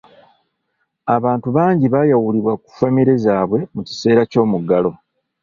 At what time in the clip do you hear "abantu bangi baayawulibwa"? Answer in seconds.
1.15-2.53